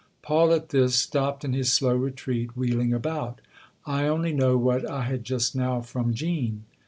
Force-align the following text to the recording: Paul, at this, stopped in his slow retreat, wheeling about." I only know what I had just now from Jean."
Paul, 0.23 0.51
at 0.51 0.69
this, 0.69 0.95
stopped 0.95 1.45
in 1.45 1.53
his 1.53 1.71
slow 1.71 1.95
retreat, 1.95 2.57
wheeling 2.57 2.91
about." 2.91 3.39
I 3.85 4.07
only 4.07 4.33
know 4.33 4.57
what 4.57 4.83
I 4.89 5.03
had 5.03 5.23
just 5.23 5.55
now 5.55 5.81
from 5.81 6.15
Jean." 6.15 6.63